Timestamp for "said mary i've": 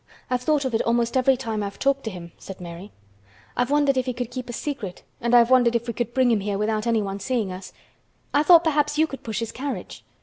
2.39-3.69